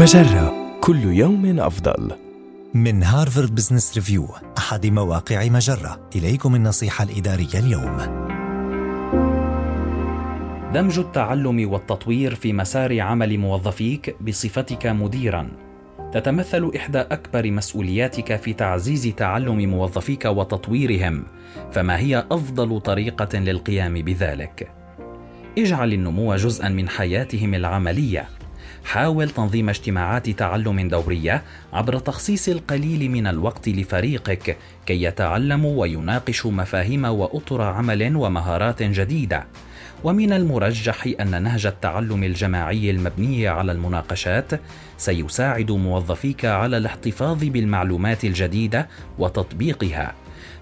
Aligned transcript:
مجرة. 0.00 0.78
كل 0.80 1.04
يوم 1.04 1.60
أفضل. 1.60 2.12
من 2.74 3.02
هارفارد 3.02 3.54
بزنس 3.54 3.94
ريفيو 3.94 4.28
أحد 4.58 4.86
مواقع 4.86 5.48
مجرة. 5.48 6.00
إليكم 6.16 6.54
النصيحة 6.54 7.04
الإدارية 7.04 7.54
اليوم. 7.54 7.96
دمج 10.74 10.98
التعلم 10.98 11.72
والتطوير 11.72 12.34
في 12.34 12.52
مسار 12.52 13.00
عمل 13.00 13.38
موظفيك 13.38 14.16
بصفتك 14.20 14.86
مديرا. 14.86 15.48
تتمثل 16.12 16.72
إحدى 16.76 16.98
أكبر 16.98 17.50
مسؤولياتك 17.50 18.36
في 18.36 18.52
تعزيز 18.52 19.12
تعلم 19.16 19.70
موظفيك 19.70 20.24
وتطويرهم 20.24 21.24
فما 21.72 21.98
هي 21.98 22.26
أفضل 22.30 22.80
طريقة 22.80 23.38
للقيام 23.38 23.94
بذلك؟ 23.94 24.70
اجعل 25.58 25.92
النمو 25.92 26.36
جزءا 26.36 26.68
من 26.68 26.88
حياتهم 26.88 27.54
العملية. 27.54 28.39
حاول 28.84 29.30
تنظيم 29.30 29.68
اجتماعات 29.68 30.30
تعلم 30.30 30.88
دورية 30.88 31.42
عبر 31.72 31.98
تخصيص 31.98 32.48
القليل 32.48 33.10
من 33.10 33.26
الوقت 33.26 33.68
لفريقك 33.68 34.56
كي 34.86 35.02
يتعلموا 35.02 35.80
ويناقشوا 35.80 36.50
مفاهيم 36.52 37.04
وأطر 37.04 37.62
عمل 37.62 38.16
ومهارات 38.16 38.82
جديدة. 38.82 39.46
ومن 40.04 40.32
المرجح 40.32 41.08
أن 41.20 41.42
نهج 41.42 41.66
التعلم 41.66 42.24
الجماعي 42.24 42.90
المبني 42.90 43.48
على 43.48 43.72
المناقشات 43.72 44.50
سيساعد 44.98 45.70
موظفيك 45.70 46.44
على 46.44 46.76
الاحتفاظ 46.76 47.44
بالمعلومات 47.44 48.24
الجديدة 48.24 48.88
وتطبيقها. 49.18 50.14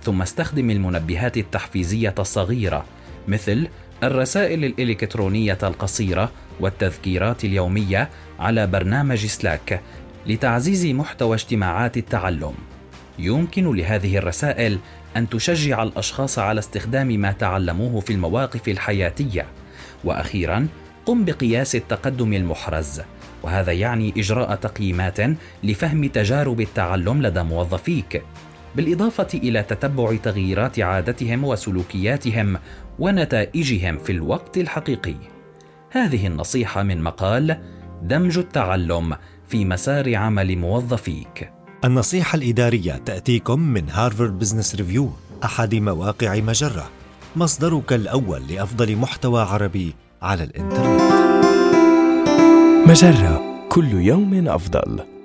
ثم 0.03 0.23
استخدم 0.23 0.71
المنبهات 0.71 1.37
التحفيزية 1.37 2.15
الصغيرة 2.19 2.85
مثل 3.29 3.69
الرسائل 4.03 4.65
الإلكترونية 4.65 5.59
القصيرة 5.63 6.31
والتذكيرات 6.61 7.45
اليومية 7.45 8.11
على 8.39 8.67
برنامج 8.67 9.27
سلاك 9.27 9.81
لتعزيز 10.27 10.87
محتوى 10.87 11.35
اجتماعات 11.35 11.97
التعلم. 11.97 12.55
يمكن 13.19 13.77
لهذه 13.77 14.17
الرسائل 14.19 14.79
أن 15.17 15.29
تشجع 15.29 15.83
الأشخاص 15.83 16.39
على 16.39 16.59
استخدام 16.59 17.07
ما 17.07 17.33
تعلموه 17.33 18.01
في 18.01 18.13
المواقف 18.13 18.69
الحياتية. 18.69 19.47
وأخيرا، 20.05 20.69
قم 21.07 21.25
بقياس 21.25 21.77
التقدم 21.77 22.33
المحرز، 22.33 23.01
وهذا 23.43 23.73
يعني 23.73 24.15
إجراء 24.17 24.55
تقييمات 24.55 25.19
لفهم 25.63 26.07
تجارب 26.07 26.61
التعلم 26.61 27.23
لدى 27.23 27.43
موظفيك. 27.43 28.23
بالإضافة 28.77 29.29
إلى 29.35 29.63
تتبع 29.63 30.17
تغييرات 30.17 30.81
عادتهم 30.81 31.45
وسلوكياتهم 31.45 32.59
ونتائجهم 32.99 33.99
في 33.99 34.13
الوقت 34.13 34.59
الحقيقي. 34.59 35.17
هذه 35.91 36.27
النصيحة 36.27 36.83
من 36.83 37.03
مقال 37.03 37.59
دمج 38.03 38.39
التعلم 38.39 39.17
في 39.49 39.65
مسار 39.65 40.15
عمل 40.15 40.59
موظفيك. 40.59 41.51
النصيحة 41.85 42.37
الإدارية 42.37 42.93
تأتيكم 42.93 43.61
من 43.61 43.91
هارفارد 43.91 44.39
بزنس 44.39 44.75
ريفيو 44.75 45.11
أحد 45.45 45.75
مواقع 45.75 46.41
مجرة. 46.41 46.91
مصدرك 47.37 47.93
الأول 47.93 48.43
لأفضل 48.49 48.97
محتوى 48.97 49.43
عربي 49.43 49.95
على 50.23 50.45
الإنترنت. 50.45 51.01
مجرة 52.89 53.43
كل 53.69 53.93
يوم 53.93 54.49
أفضل. 54.49 55.18